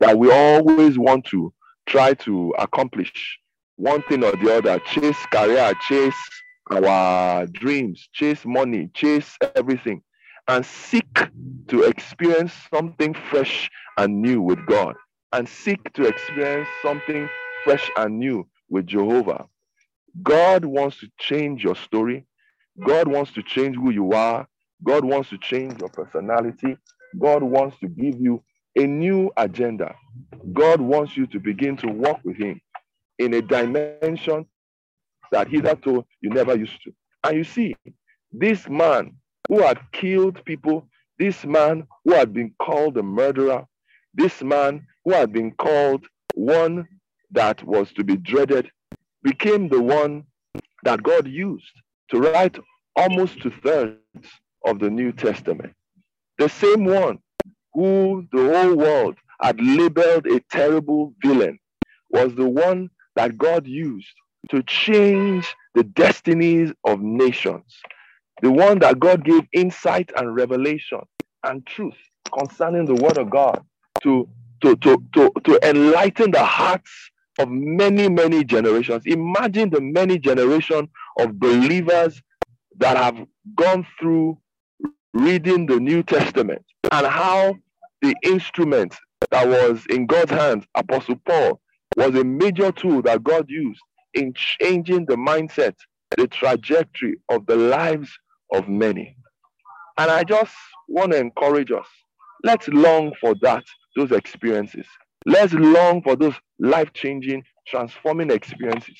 that 0.00 0.18
we 0.18 0.30
always 0.32 0.98
want 0.98 1.24
to 1.26 1.52
try 1.86 2.14
to 2.14 2.54
accomplish 2.58 3.38
one 3.76 4.02
thing 4.04 4.24
or 4.24 4.32
the 4.32 4.56
other, 4.56 4.78
chase 4.80 5.24
career, 5.26 5.74
chase 5.80 6.16
our 6.70 7.46
dreams, 7.46 8.08
chase 8.12 8.44
money, 8.46 8.90
chase 8.94 9.36
everything. 9.56 10.02
and 10.48 10.64
seek 10.64 11.06
to 11.68 11.84
experience 11.84 12.52
something 12.72 13.14
fresh 13.14 13.70
and 13.98 14.20
new 14.22 14.42
with 14.42 14.64
God 14.66 14.96
and 15.32 15.48
seek 15.48 15.92
to 15.94 16.06
experience 16.06 16.68
something 16.82 17.30
fresh 17.62 17.90
and 17.96 18.18
new 18.18 18.46
with 18.68 18.86
Jehovah. 18.86 19.46
God 20.22 20.64
wants 20.64 21.00
to 21.00 21.08
change 21.18 21.64
your 21.64 21.76
story. 21.76 22.26
God 22.82 23.08
wants 23.08 23.32
to 23.32 23.42
change 23.42 23.76
who 23.76 23.90
you 23.90 24.12
are. 24.12 24.46
God 24.82 25.04
wants 25.04 25.30
to 25.30 25.38
change 25.38 25.78
your 25.80 25.88
personality. 25.88 26.76
God 27.18 27.42
wants 27.42 27.78
to 27.78 27.88
give 27.88 28.20
you 28.20 28.42
a 28.76 28.86
new 28.86 29.30
agenda. 29.36 29.94
God 30.52 30.80
wants 30.80 31.16
you 31.16 31.26
to 31.28 31.38
begin 31.38 31.76
to 31.78 31.86
walk 31.86 32.20
with 32.24 32.36
Him 32.36 32.60
in 33.18 33.34
a 33.34 33.42
dimension 33.42 34.46
that 35.30 35.48
hitherto 35.48 36.04
you 36.20 36.30
never 36.30 36.56
used 36.56 36.82
to. 36.82 36.92
And 37.22 37.36
you 37.36 37.44
see, 37.44 37.76
this 38.32 38.68
man 38.68 39.16
who 39.48 39.62
had 39.62 39.78
killed 39.92 40.44
people, 40.44 40.88
this 41.18 41.44
man 41.44 41.86
who 42.04 42.12
had 42.12 42.34
been 42.34 42.52
called 42.60 42.96
a 42.98 43.02
murderer, 43.02 43.64
this 44.14 44.42
man 44.42 44.86
who 45.04 45.12
had 45.12 45.32
been 45.32 45.52
called 45.52 46.06
one 46.34 46.88
that 47.30 47.62
was 47.62 47.92
to 47.92 48.02
be 48.02 48.16
dreaded, 48.16 48.68
became 49.22 49.68
the 49.68 49.80
one 49.80 50.24
that 50.82 51.02
God 51.02 51.28
used 51.28 51.72
to 52.10 52.20
write 52.20 52.58
almost 52.96 53.40
two 53.40 53.50
thirds 53.50 53.98
of 54.64 54.78
the 54.78 54.90
New 54.90 55.12
Testament. 55.12 55.72
The 56.38 56.48
same 56.48 56.84
one 56.84 57.18
who 57.72 58.26
the 58.32 58.42
whole 58.42 58.76
world 58.76 59.16
had 59.40 59.60
labeled 59.60 60.26
a 60.26 60.40
terrible 60.50 61.14
villain 61.22 61.58
was 62.10 62.34
the 62.34 62.48
one 62.48 62.88
that 63.16 63.36
God 63.36 63.66
used 63.66 64.14
to 64.50 64.62
change 64.62 65.54
the 65.74 65.84
destinies 65.84 66.72
of 66.84 67.00
nations. 67.00 67.64
The 68.42 68.50
one 68.50 68.78
that 68.80 69.00
God 69.00 69.24
gave 69.24 69.46
insight 69.52 70.10
and 70.16 70.34
revelation 70.34 71.00
and 71.44 71.66
truth 71.66 71.96
concerning 72.36 72.84
the 72.84 72.94
word 72.94 73.18
of 73.18 73.30
God 73.30 73.64
to, 74.02 74.28
to, 74.62 74.76
to, 74.76 75.02
to, 75.14 75.32
to 75.44 75.68
enlighten 75.68 76.30
the 76.30 76.44
hearts 76.44 76.90
of 77.38 77.48
many, 77.48 78.08
many 78.08 78.44
generations. 78.44 79.02
Imagine 79.06 79.70
the 79.70 79.80
many 79.80 80.18
generations 80.18 80.88
of 81.18 81.38
believers 81.38 82.20
that 82.78 82.96
have 82.96 83.26
gone 83.56 83.86
through 84.00 84.38
reading 85.12 85.66
the 85.66 85.78
New 85.78 86.02
Testament 86.02 86.64
and 86.92 87.06
how 87.06 87.54
the 88.02 88.14
instrument 88.22 88.94
that 89.30 89.48
was 89.48 89.84
in 89.90 90.06
God's 90.06 90.32
hands, 90.32 90.64
Apostle 90.74 91.16
Paul, 91.26 91.60
was 91.96 92.14
a 92.14 92.24
major 92.24 92.72
tool 92.72 93.02
that 93.02 93.22
God 93.22 93.46
used 93.48 93.80
in 94.14 94.32
changing 94.34 95.06
the 95.06 95.16
mindset, 95.16 95.74
the 96.16 96.26
trajectory 96.28 97.16
of 97.30 97.46
the 97.46 97.56
lives 97.56 98.10
of 98.52 98.68
many. 98.68 99.16
And 99.98 100.10
I 100.10 100.24
just 100.24 100.54
want 100.88 101.12
to 101.12 101.18
encourage 101.18 101.70
us. 101.70 101.86
Let's 102.42 102.68
long 102.68 103.12
for 103.20 103.34
that, 103.42 103.64
those 103.96 104.12
experiences. 104.12 104.86
Let's 105.24 105.54
long 105.54 106.02
for 106.02 106.16
those 106.16 106.34
life 106.58 106.92
changing, 106.92 107.42
transforming 107.66 108.30
experiences. 108.30 108.98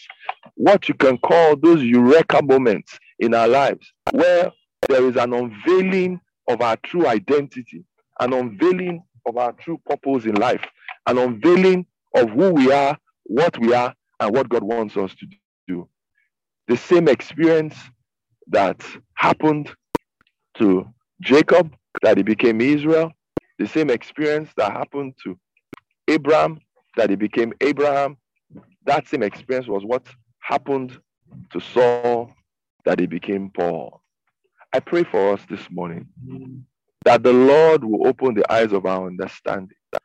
What 0.55 0.89
you 0.89 0.95
can 0.95 1.19
call 1.19 1.57
those 1.57 1.83
eureka 1.83 2.43
moments 2.43 2.99
in 3.19 3.35
our 3.35 3.49
lives 3.49 3.93
where 4.11 4.53
there 4.89 5.05
is 5.07 5.17
an 5.17 5.33
unveiling 5.33 6.21
of 6.49 6.61
our 6.61 6.77
true 6.79 7.07
identity, 7.07 7.85
an 8.21 8.33
unveiling 8.33 9.03
of 9.27 9.37
our 9.37 9.53
true 9.53 9.81
purpose 9.87 10.25
in 10.25 10.35
life, 10.35 10.65
an 11.07 11.19
unveiling 11.19 11.87
of 12.15 12.31
who 12.31 12.51
we 12.51 12.71
are, 12.73 12.99
what 13.25 13.59
we 13.59 13.73
are, 13.75 13.95
and 14.21 14.35
what 14.35 14.49
God 14.49 14.63
wants 14.63 14.97
us 14.97 15.15
to 15.15 15.27
do. 15.67 15.89
The 16.69 16.77
same 16.77 17.09
experience 17.09 17.77
that 18.49 18.85
happened 19.15 19.71
to 20.59 20.87
Jacob, 21.21 21.75
that 22.03 22.17
he 22.17 22.23
became 22.23 22.61
Israel, 22.61 23.13
the 23.59 23.67
same 23.67 23.91
experience 23.91 24.51
that 24.57 24.73
happened 24.73 25.15
to 25.25 25.39
Abram, 26.09 26.59
that 26.97 27.11
he 27.11 27.17
became 27.17 27.53
Abraham, 27.61 28.17
that 28.87 29.09
same 29.09 29.23
experience 29.23 29.67
was 29.67 29.85
what 29.85 30.07
happened 30.41 30.99
to 31.51 31.61
Saul, 31.61 32.33
that 32.85 33.01
he 33.01 33.07
became 33.07 33.51
Paul. 33.51 34.03
I 34.73 34.81
pray 34.81 35.05
for 35.05 35.33
us 35.33 35.41
this 35.49 35.71
morning 35.71 36.09
that 37.05 37.23
the 37.23 37.33
Lord 37.33 37.85
will 37.85 38.07
open 38.07 38.35
the 38.35 38.51
eyes 38.53 38.73
of 38.73 38.87
our 38.87 39.07
understanding, 39.07 39.77
that, 39.93 40.03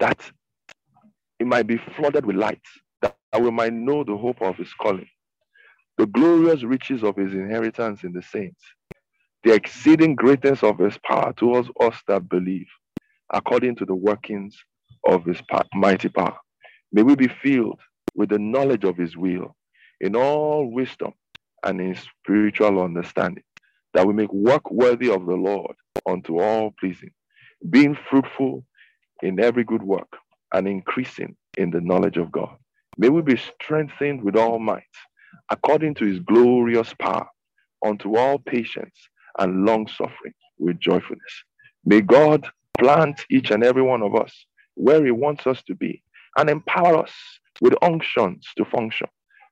that 0.00 0.30
it 1.38 1.46
might 1.46 1.66
be 1.66 1.78
flooded 1.96 2.26
with 2.26 2.36
light, 2.36 2.62
that 3.02 3.16
we 3.40 3.50
might 3.50 3.72
know 3.72 4.04
the 4.04 4.16
hope 4.16 4.40
of 4.42 4.56
his 4.56 4.72
calling, 4.74 5.08
the 5.98 6.06
glorious 6.06 6.62
riches 6.62 7.02
of 7.02 7.16
his 7.16 7.32
inheritance 7.32 8.04
in 8.04 8.12
the 8.12 8.22
saints, 8.22 8.62
the 9.44 9.52
exceeding 9.52 10.14
greatness 10.14 10.62
of 10.62 10.78
his 10.78 10.98
power 10.98 11.32
towards 11.32 11.68
us 11.80 11.96
that 12.08 12.28
believe, 12.28 12.66
according 13.32 13.76
to 13.76 13.84
the 13.84 13.94
workings 13.94 14.56
of 15.06 15.24
his 15.24 15.40
mighty 15.74 16.08
power. 16.08 16.36
May 16.92 17.02
we 17.02 17.14
be 17.14 17.28
filled 17.28 17.80
with 18.16 18.30
the 18.30 18.38
knowledge 18.38 18.84
of 18.84 18.96
his 18.96 19.16
will 19.16 19.56
in 20.00 20.16
all 20.16 20.70
wisdom 20.72 21.12
and 21.64 21.80
in 21.80 21.96
spiritual 21.96 22.82
understanding, 22.82 23.44
that 23.94 24.06
we 24.06 24.14
make 24.14 24.32
work 24.32 24.70
worthy 24.70 25.10
of 25.10 25.26
the 25.26 25.34
Lord 25.34 25.76
unto 26.08 26.40
all 26.40 26.74
pleasing, 26.80 27.12
being 27.70 27.96
fruitful 28.10 28.64
in 29.22 29.40
every 29.40 29.64
good 29.64 29.82
work 29.82 30.08
and 30.54 30.68
increasing 30.68 31.36
in 31.58 31.70
the 31.70 31.80
knowledge 31.80 32.16
of 32.16 32.32
God. 32.32 32.56
May 32.98 33.08
we 33.10 33.22
be 33.22 33.36
strengthened 33.36 34.22
with 34.22 34.36
all 34.36 34.58
might, 34.58 34.84
according 35.50 35.94
to 35.96 36.06
his 36.06 36.20
glorious 36.20 36.94
power, 37.00 37.28
unto 37.84 38.16
all 38.16 38.38
patience 38.38 38.96
and 39.38 39.66
long 39.66 39.86
suffering 39.88 40.34
with 40.58 40.80
joyfulness. 40.80 41.44
May 41.84 42.00
God 42.00 42.46
plant 42.78 43.24
each 43.30 43.50
and 43.50 43.64
every 43.64 43.82
one 43.82 44.02
of 44.02 44.14
us 44.14 44.46
where 44.74 45.04
he 45.04 45.10
wants 45.10 45.46
us 45.46 45.62
to 45.64 45.74
be 45.74 46.02
and 46.38 46.50
empower 46.50 46.98
us 46.98 47.12
with 47.60 47.74
unctions 47.82 48.46
to 48.56 48.64
function, 48.64 49.08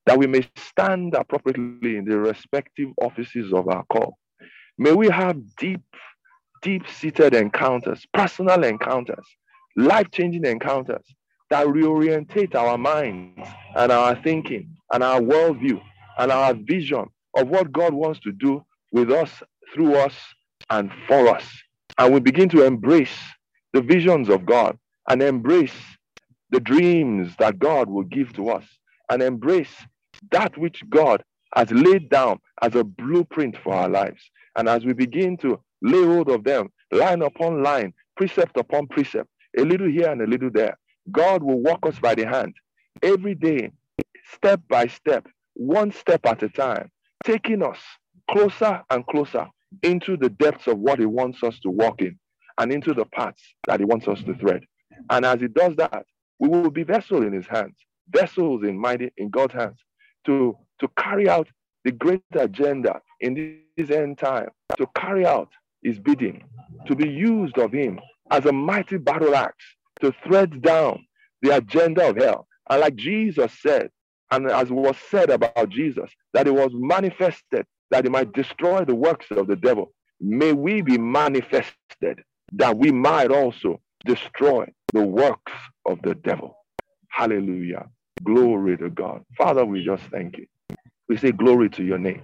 that 0.06 0.18
we 0.18 0.26
may 0.26 0.46
stand 0.56 1.14
appropriately 1.14 1.96
in 1.96 2.04
the 2.04 2.18
respective 2.18 2.88
offices 3.00 3.52
of 3.52 3.68
our 3.68 3.84
call. 3.84 4.18
May 4.78 4.92
we 4.92 5.08
have 5.08 5.36
deep, 5.56 5.82
deep 6.62 6.88
seated 6.88 7.34
encounters, 7.34 8.06
personal 8.12 8.64
encounters 8.64 9.26
life 9.76 10.10
changing 10.10 10.44
encounters 10.44 11.04
that 11.50 11.66
reorientate 11.66 12.54
our 12.54 12.78
minds 12.78 13.48
and 13.76 13.92
our 13.92 14.20
thinking 14.22 14.74
and 14.92 15.02
our 15.02 15.20
worldview 15.20 15.80
and 16.18 16.30
our 16.30 16.54
vision 16.54 17.06
of 17.36 17.48
what 17.48 17.72
God 17.72 17.92
wants 17.92 18.20
to 18.20 18.32
do 18.32 18.64
with 18.92 19.10
us, 19.10 19.42
through 19.74 19.96
us, 19.96 20.14
and 20.70 20.90
for 21.08 21.28
us. 21.28 21.44
And 21.98 22.14
we 22.14 22.20
begin 22.20 22.48
to 22.50 22.64
embrace 22.64 23.16
the 23.72 23.82
visions 23.82 24.28
of 24.28 24.46
God 24.46 24.78
and 25.08 25.22
embrace 25.22 25.74
the 26.54 26.60
dreams 26.60 27.34
that 27.40 27.58
God 27.58 27.90
will 27.90 28.04
give 28.04 28.32
to 28.34 28.48
us 28.50 28.64
and 29.10 29.20
embrace 29.20 29.74
that 30.30 30.56
which 30.56 30.88
God 30.88 31.24
has 31.56 31.68
laid 31.72 32.08
down 32.08 32.38
as 32.62 32.76
a 32.76 32.84
blueprint 32.84 33.56
for 33.64 33.74
our 33.74 33.88
lives. 33.88 34.22
And 34.56 34.68
as 34.68 34.84
we 34.84 34.92
begin 34.92 35.36
to 35.38 35.58
lay 35.82 36.04
hold 36.04 36.30
of 36.30 36.44
them, 36.44 36.68
line 36.92 37.22
upon 37.22 37.64
line, 37.64 37.92
precept 38.16 38.56
upon 38.56 38.86
precept, 38.86 39.28
a 39.58 39.62
little 39.62 39.88
here 39.88 40.08
and 40.12 40.22
a 40.22 40.28
little 40.28 40.48
there. 40.48 40.78
God 41.10 41.42
will 41.42 41.60
walk 41.60 41.84
us 41.86 41.98
by 41.98 42.14
the 42.14 42.24
hand 42.24 42.54
every 43.02 43.34
day, 43.34 43.72
step 44.32 44.60
by 44.68 44.86
step, 44.86 45.26
one 45.54 45.90
step 45.90 46.24
at 46.24 46.44
a 46.44 46.48
time, 46.48 46.88
taking 47.24 47.64
us 47.64 47.80
closer 48.30 48.80
and 48.90 49.04
closer 49.08 49.48
into 49.82 50.16
the 50.16 50.28
depths 50.28 50.68
of 50.68 50.78
what 50.78 51.00
He 51.00 51.06
wants 51.06 51.42
us 51.42 51.58
to 51.64 51.70
walk 51.70 52.00
in 52.00 52.16
and 52.60 52.72
into 52.72 52.94
the 52.94 53.06
paths 53.06 53.42
that 53.66 53.80
He 53.80 53.86
wants 53.86 54.06
us 54.06 54.22
to 54.22 54.34
thread. 54.34 54.62
And 55.10 55.26
as 55.26 55.40
He 55.40 55.48
does 55.48 55.74
that, 55.76 56.04
we 56.38 56.48
will 56.48 56.70
be 56.70 56.82
vessels 56.82 57.24
in 57.24 57.32
His 57.32 57.46
hands, 57.46 57.76
vessels 58.10 58.62
in 58.64 58.78
mighty 58.78 59.12
in 59.16 59.30
God's 59.30 59.54
hands 59.54 59.78
to, 60.26 60.56
to 60.80 60.88
carry 60.98 61.28
out 61.28 61.48
the 61.84 61.92
great 61.92 62.22
agenda 62.34 63.00
in 63.20 63.60
this 63.76 63.90
end 63.90 64.18
time, 64.18 64.48
to 64.78 64.86
carry 64.96 65.26
out 65.26 65.50
His 65.82 65.98
bidding, 65.98 66.44
to 66.86 66.94
be 66.94 67.08
used 67.08 67.58
of 67.58 67.72
Him 67.72 68.00
as 68.30 68.46
a 68.46 68.52
mighty 68.52 68.96
battle 68.96 69.34
axe 69.34 69.64
to 70.00 70.12
thread 70.26 70.62
down 70.62 71.04
the 71.42 71.56
agenda 71.56 72.08
of 72.08 72.16
hell. 72.16 72.46
And 72.70 72.80
like 72.80 72.96
Jesus 72.96 73.52
said, 73.60 73.90
and 74.30 74.50
as 74.50 74.70
was 74.70 74.96
said 75.10 75.30
about 75.30 75.68
Jesus, 75.68 76.10
that 76.32 76.46
it 76.46 76.54
was 76.54 76.70
manifested 76.72 77.66
that 77.90 78.06
it 78.06 78.10
might 78.10 78.32
destroy 78.32 78.84
the 78.84 78.94
works 78.94 79.26
of 79.30 79.46
the 79.46 79.56
devil. 79.56 79.92
May 80.20 80.52
we 80.52 80.80
be 80.80 80.98
manifested 80.98 82.22
that 82.52 82.76
we 82.76 82.90
might 82.90 83.30
also 83.30 83.80
destroy 84.06 84.66
the 84.94 85.04
works 85.04 85.52
of 85.86 86.00
the 86.02 86.16
devil. 86.16 86.56
Hallelujah. 87.10 87.88
Glory 88.24 88.78
to 88.78 88.90
God. 88.90 89.24
Father, 89.38 89.66
we 89.66 89.84
just 89.84 90.04
thank 90.04 90.38
you. 90.38 90.46
We 91.08 91.18
say 91.18 91.32
glory 91.32 91.70
to 91.70 91.84
your 91.84 91.98
name. 91.98 92.22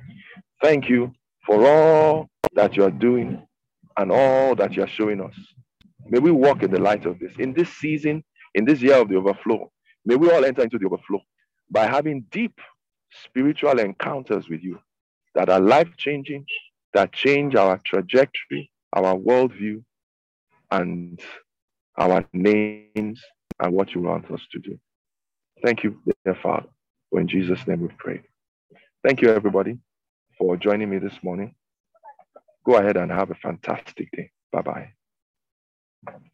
Thank 0.63 0.89
you 0.89 1.13
for 1.47 1.67
all 1.69 2.29
that 2.55 2.77
you 2.77 2.85
are 2.85 2.93
doing 2.93 3.47
and 3.99 4.13
all 4.13 4.57
that 4.57 4.75
you 4.75 4.85
are 4.85 4.89
showing 4.89 5.21
us. 5.23 5.35
May 6.07 6.21
we 6.21 6.33
walk 6.33 6.63
in 6.63 6.73
the 6.73 6.81
light 6.81 7.07
of 7.07 7.19
this. 7.19 7.33
In 7.39 7.55
this 7.55 7.71
season, 7.75 8.25
in 8.55 8.65
this 8.67 8.83
year 8.83 8.97
of 8.97 9.09
the 9.09 9.17
overflow, 9.17 9.71
may 10.07 10.17
we 10.17 10.31
all 10.31 10.45
enter 10.45 10.63
into 10.63 10.79
the 10.79 10.87
overflow 10.87 11.21
by 11.71 11.87
having 11.87 12.27
deep 12.31 12.61
spiritual 13.25 13.81
encounters 13.81 14.49
with 14.49 14.63
you 14.63 14.79
that 15.35 15.51
are 15.51 15.61
life 15.61 15.97
changing, 15.97 16.47
that 16.95 17.13
change 17.13 17.57
our 17.57 17.79
trajectory, 17.85 18.71
our 18.95 19.15
worldview, 19.17 19.83
and 20.71 21.21
our 21.97 22.25
names 22.33 23.21
and 23.61 23.73
what 23.73 23.95
you 23.95 24.01
want 24.03 24.31
us 24.31 24.41
to 24.53 24.59
do. 24.59 24.79
Thank 25.65 25.85
you, 25.85 26.01
dear 26.25 26.37
Father. 26.43 26.69
In 27.13 27.29
Jesus' 27.29 27.67
name 27.67 27.81
we 27.83 27.89
pray. 27.99 28.23
Thank 29.05 29.21
you, 29.23 29.31
everybody, 29.31 29.79
for 30.39 30.57
joining 30.57 30.91
me 30.91 30.99
this 30.99 31.19
morning. 31.23 31.55
Go 32.65 32.77
ahead 32.77 32.97
and 32.97 33.11
have 33.11 33.31
a 33.31 33.35
fantastic 33.35 34.11
day. 34.13 34.31
Bye 34.53 34.63
bye. 34.63 36.31